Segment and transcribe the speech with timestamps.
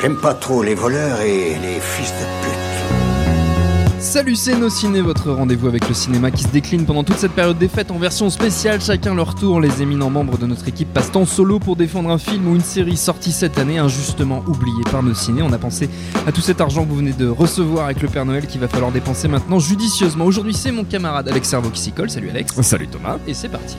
[0.00, 4.02] J'aime pas trop les voleurs et les fils de pute.
[4.02, 7.32] Salut c'est Nos Ciné, votre rendez-vous avec le cinéma qui se décline pendant toute cette
[7.32, 9.60] période des fêtes en version spéciale, chacun leur tour.
[9.60, 12.62] Les éminents membres de notre équipe passent en solo pour défendre un film ou une
[12.62, 15.40] série sortie cette année, injustement oublié par Nos Ciné.
[15.42, 15.88] On a pensé
[16.26, 18.66] à tout cet argent que vous venez de recevoir avec le Père Noël qu'il va
[18.66, 20.24] falloir dépenser maintenant judicieusement.
[20.24, 22.10] Aujourd'hui c'est mon camarade Alex Servo qui s'y colle.
[22.10, 22.60] Salut Alex.
[22.60, 23.18] Salut Thomas.
[23.28, 23.76] Et c'est parti.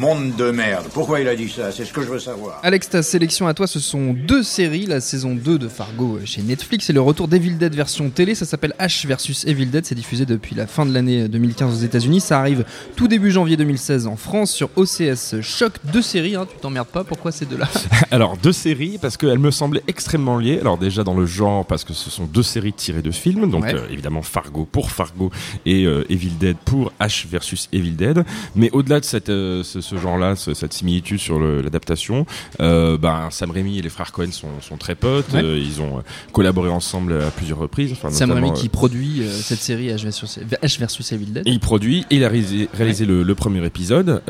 [0.00, 0.86] Monde de merde.
[0.94, 1.70] Pourquoi il a dit ça?
[1.72, 2.58] C'est ce que je veux savoir.
[2.62, 4.86] Alex, ta sélection à toi, ce sont deux séries.
[4.86, 8.34] La saison 2 de Fargo euh, chez Netflix et le retour d'Evil Dead version télé.
[8.34, 9.84] Ça s'appelle H versus Evil Dead.
[9.84, 12.20] C'est diffusé depuis la fin de l'année 2015 aux États-Unis.
[12.22, 12.64] Ça arrive
[12.96, 15.74] tout début janvier 2016 en France sur OCS Choc.
[15.92, 17.04] Deux séries, hein, tu t'emmerdes pas.
[17.04, 17.68] Pourquoi ces deux-là?
[18.10, 20.60] Alors, deux séries, parce qu'elles me semblaient extrêmement liées.
[20.60, 23.50] Alors, déjà dans le genre, parce que ce sont deux séries tirées de films.
[23.50, 23.74] Donc, Ouais.
[23.74, 25.30] euh, évidemment, Fargo pour Fargo
[25.66, 28.24] et euh, Evil Dead pour H versus Evil Dead.
[28.56, 32.26] Mais au-delà de cette, euh, ce, ce genre-là, ce- cette similitude sur l'adaptation,
[32.60, 35.32] euh, ben, Sam Raimi et les frères Cohen sont, sont très potes.
[35.32, 35.42] Ouais.
[35.42, 36.02] Euh, ils ont euh,
[36.32, 37.92] collaboré ensemble à plusieurs reprises.
[37.92, 41.46] Enfin, Sam Raimi qui produit cette série H versus, H versus Evil Dead.
[41.46, 44.22] Et il produit, et il a réalisé, réalisé le, le premier épisode.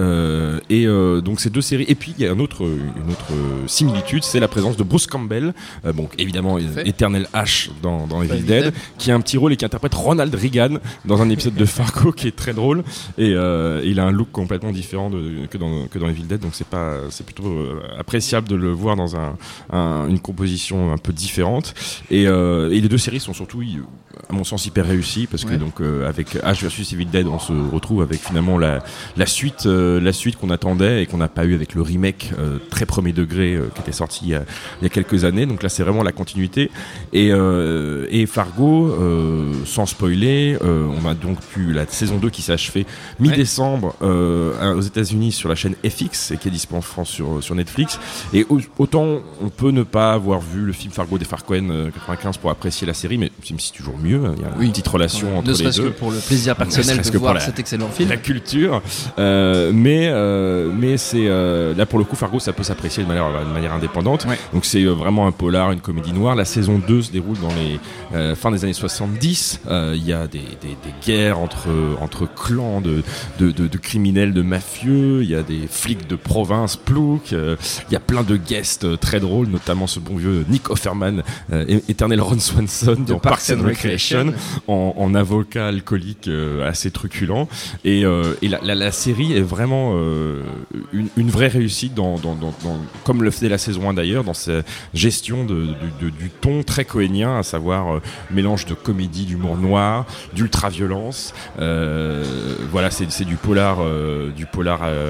[0.68, 0.86] et
[1.24, 1.84] donc ces deux séries.
[1.88, 3.26] Et puis il y a un autre, une autre
[3.66, 5.54] similitude, c'est la présence de Bruce Campbell,
[5.96, 8.74] donc évidemment éternel H dans, dans Evil Evil Dead, Dead.
[8.98, 12.12] qui a un petit rôle et qui interprète Ronald Reagan dans un épisode de Fargo
[12.12, 12.82] qui est très drôle.
[13.18, 16.40] Et euh, il a un look complètement différent de- que, dans, que dans Evil Dead,
[16.40, 19.36] donc c'est pas, c'est plutôt euh, appréciable de le voir dans un,
[19.70, 21.74] un- une composition un peu différente.
[22.10, 23.62] Et, euh, et les deux séries sont surtout,
[24.28, 25.56] à mon sens, hyper réussies parce que Ouais.
[25.58, 28.82] donc euh, avec H versus Evil Dead, on se retrouve avec finalement la,
[29.16, 32.30] la suite, euh, la suite qu'on attendait et qu'on n'a pas eu avec le remake
[32.70, 34.44] très premier degré qui était sorti il y, a,
[34.80, 35.46] il y a quelques années.
[35.46, 36.70] Donc là, c'est vraiment la continuité.
[37.12, 38.94] Et, et Fargo,
[39.64, 42.86] sans spoiler, on a donc pu la saison 2 qui s'est achevée
[43.18, 47.54] mi-décembre aux États-Unis sur la chaîne FX et qui est disponible en France sur, sur
[47.54, 47.98] Netflix.
[48.32, 49.06] Et au- autant
[49.42, 52.86] on peut ne pas avoir vu le film Fargo des Farcoen euh, 95 pour apprécier
[52.86, 54.24] la série, mais c'est toujours mieux.
[54.24, 54.34] hein.
[54.36, 56.54] Il y a une petite relation entre ne les serait-ce que deux pour le plaisir
[56.54, 58.08] personnel de voir la- cet excellent film.
[58.10, 58.82] la culture.
[59.18, 63.08] Euh, mais euh, mais c'est euh, là pour le coup Fargo ça peut s'apprécier de
[63.08, 64.26] manière de manière indépendante.
[64.28, 64.38] Ouais.
[64.52, 66.34] Donc c'est euh, vraiment un polar, une comédie noire.
[66.36, 67.80] La saison 2 se déroule dans les
[68.14, 69.60] euh, fin des années 70.
[69.68, 71.68] Euh, Il y a des, des, des guerres entre
[72.00, 73.02] entre clans de
[73.38, 75.19] de, de, de criminels, de mafieux.
[75.22, 77.32] Il y a des flics de province plouc.
[77.32, 77.56] Euh,
[77.88, 81.22] Il y a plein de guests euh, très drôles, notamment ce bon vieux Nick Offerman,
[81.52, 84.34] euh, éternel Ron Swanson dans Parks and Recreation
[84.68, 87.48] en, en avocat alcoolique euh, assez truculent.
[87.84, 90.42] Et, euh, et la, la, la série est vraiment euh,
[90.92, 94.24] une, une vraie réussite, dans, dans, dans, dans- comme le faisait la saison 1 d'ailleurs,
[94.24, 94.62] dans sa
[94.94, 95.66] gestion de,
[96.00, 98.00] du- de- du ton très cohénien, à savoir euh,
[98.30, 101.34] mélange de comédie, d'humour noir, d'ultra-violence.
[101.60, 102.24] Euh,
[102.70, 105.09] voilà, c'est du polar, euh, du polar euh,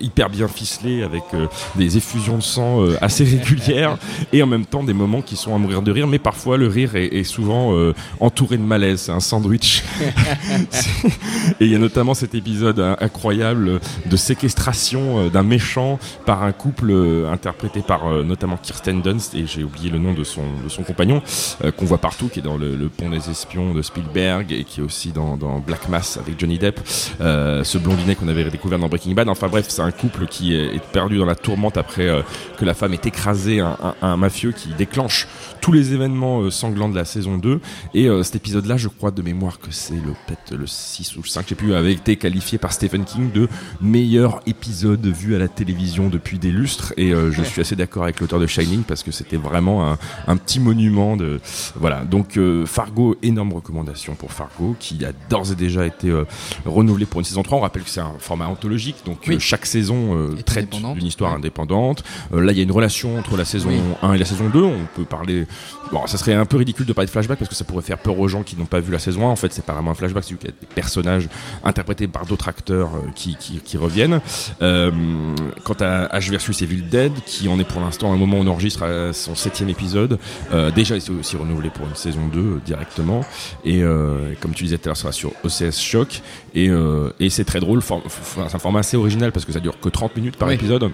[0.00, 3.98] hyper bien ficelé avec euh, des effusions de sang euh, assez régulières
[4.32, 6.66] et en même temps des moments qui sont à mourir de rire, mais parfois le
[6.68, 9.82] rire est, est souvent euh, entouré de malaise, c'est un sandwich.
[11.60, 16.52] Et il y a notamment cet épisode incroyable de séquestration euh, d'un méchant par un
[16.52, 20.42] couple euh, interprété par euh, notamment Kirsten Dunst et j'ai oublié le nom de son,
[20.62, 21.22] de son compagnon
[21.64, 24.64] euh, qu'on voit partout, qui est dans le, le Pont des Espions de Spielberg et
[24.64, 26.80] qui est aussi dans, dans Black Mass avec Johnny Depp,
[27.20, 29.28] euh, ce blondinet qu'on avait découvert dans Breaking Bad.
[29.30, 32.20] Enfin bref, c'est un couple qui est, est perdu dans la tourmente après euh,
[32.58, 35.26] que la femme ait écrasé un, un- un mafieux qui déclenche
[35.62, 37.60] tous les événements euh, sanglants de la saison 2.
[37.94, 41.22] Et euh, cet épisode-là, je crois de mémoire que c'est le peut-être le 6 ou
[41.22, 43.48] le 5, je sais plus, avait été qualifié par Stephen King de
[43.80, 46.92] meilleur épisode vu à la télévision depuis des lustres.
[46.98, 50.36] Et je suis assez d'accord avec l'auteur de Shining parce que c'était vraiment un, un
[50.36, 51.40] petit monument de
[51.76, 52.04] voilà.
[52.04, 56.12] Donc Fargo, énorme recommandation pour Fargo qui a d'ores et déjà été
[56.66, 57.58] renouvelé pour une saison 3.
[57.58, 59.36] On rappelle que c'est un format anthologique chronologique, donc Oui.
[59.36, 61.38] euh, chaque saison euh, traite d'une histoire Ouais.
[61.38, 62.02] indépendante.
[62.32, 63.80] Euh, là, il y a une relation entre la saison Oui.
[64.02, 64.62] 1 et la saison 2.
[64.62, 65.46] On peut parler.
[65.92, 67.98] Bon, ça serait un peu ridicule de parler de flashback parce que ça pourrait faire
[67.98, 69.30] peur aux gens qui n'ont pas vu la saison 1.
[69.30, 71.28] En fait, c'est pas vraiment un flashback, c'est qu'il y a des personnages
[71.64, 74.20] interprétés par d'autres acteurs qui, qui, qui reviennent.
[74.62, 74.90] Euh,
[75.64, 78.42] quant à H versus Evil Dead, qui en est pour l'instant à un moment où
[78.42, 80.18] on enregistre son septième épisode,
[80.52, 83.24] euh, déjà il s'est aussi renouvelé pour une saison 2 euh, directement.
[83.64, 86.22] Et euh, comme tu disais tout à l'heure, ça sera sur OCS Shock.
[86.54, 86.68] Et,
[87.20, 90.16] et c'est très drôle, c'est un format assez original parce que ça dure que 30
[90.16, 90.54] minutes par Oui.
[90.54, 90.90] épisode.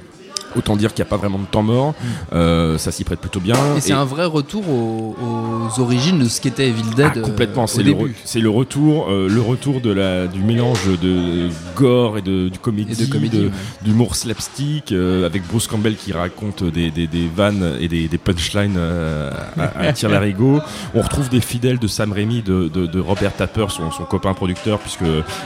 [0.56, 1.94] Autant dire qu'il n'y a pas vraiment de temps mort.
[2.32, 3.56] Euh, ça s'y prête plutôt bien.
[3.76, 7.11] Et c'est un vrai retour aux, aux origines de ce qu'était Evil Dead.
[7.17, 10.87] Ah, complètement, euh, c'est au le, re- retour, euh, le retour de la, du mélange
[11.03, 13.50] de gore et de, du comédie, Et de comédie, de- ouais.
[13.82, 18.19] d'humour slapstick, euh, avec Bruce Campbell qui raconte des, des, des vannes et des, des
[18.19, 20.61] punchlines à, à tir larigot.
[20.94, 25.05] On retrouve des fidèles de Sam Raimi, de, Robert Tapper, son, son copain producteur, puisque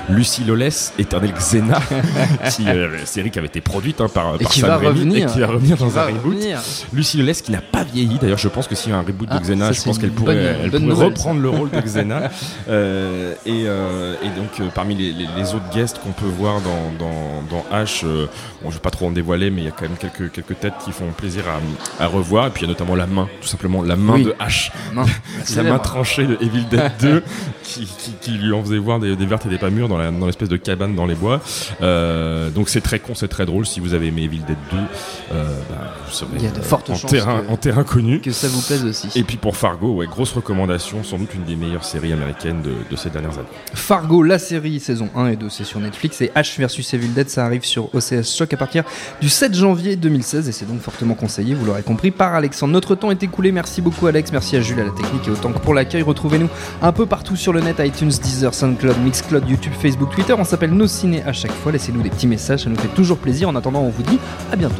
[0.08, 1.80] Lucy Lawless, éternelle Xena,
[2.50, 2.64] qui,
[3.04, 5.28] série qui avait été produite hein, par, Et par qui Sam va Raimi revenir.
[5.28, 6.34] et qui va revenir dans un reboot.
[6.34, 6.58] revenir.
[6.92, 8.18] Lucy qui n'a pas vieilli.
[8.20, 9.98] D'ailleurs, je pense que s'il y a un reboot Ah, de Xena, ça, je pense
[9.98, 12.30] qu'elle pourrait, bonne- elle bonne pourrait nouvelle, reprendre le rôle de Xena.
[12.68, 16.60] Euh, et, euh, et donc, euh, parmi les, les- les autres guests qu'on peut voir
[16.60, 19.72] dans, dans, dans H, bon, je vais pas trop en dévoiler, mais il y a
[19.72, 21.44] quand même quelques, quelques têtes qui font plaisir
[21.98, 22.46] à, à revoir.
[22.46, 24.24] Et puis, il y a notamment la main, tout simplement, la main Oui.
[24.24, 24.70] de H.
[24.94, 25.04] Non,
[25.56, 27.22] La main tranchée de Evil Dead 2
[27.62, 30.26] qui, qui, qui lui en faisait voir des, des vertes et des pas mûres dans
[30.26, 31.40] l'espèce de cabane dans les bois.
[31.80, 33.66] Donc c'est très con, c'est très drôle.
[33.66, 34.80] Si vous avez aimé Evil Dead 2, euh,
[35.30, 35.36] bah,
[36.06, 38.20] vous serez Il y a de euh, fortes en, chances terrain, que- en terrain connu.
[38.20, 39.08] Que ça vous plaise aussi.
[39.14, 42.72] Et puis pour Fargo, ouais, grosse recommandation, sans doute une des meilleures séries américaines de,
[42.90, 43.48] de ces dernières années.
[43.74, 46.20] Fargo, la série saison 1 et 2, c'est sur Netflix.
[46.20, 48.84] Et H versus Evil Dead, ça arrive sur OCS Shock à partir
[49.20, 50.48] du 7 janvier 2016.
[50.48, 52.72] Et c'est donc fortement conseillé, vous l'aurez compris, par Alexandre.
[52.72, 53.52] Notre temps est écoulé.
[53.52, 54.32] Merci beaucoup, Alex.
[54.32, 56.02] Merci à Jules, à la technique et autant que pour l'accueil.
[56.02, 56.48] Retrouvez-nous
[56.82, 60.34] un peu partout sur le net iTunes, Deezer, Soundcloud, Mixcloud, YouTube, Facebook, Twitter.
[60.36, 61.72] On s'appelle Nos Ciné à chaque fois.
[61.72, 63.48] Laissez-nous des petits messages, ça nous fait toujours plaisir.
[63.48, 64.18] En attendant, on vous dit
[64.52, 64.79] à bientôt.